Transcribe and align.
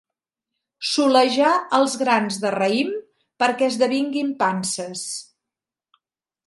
Solejar 0.91 1.51
els 1.79 1.97
grans 2.03 2.39
de 2.45 2.53
raïm 2.57 2.91
perquè 3.45 3.69
esdevinguin 3.73 4.35
panses. 4.43 5.07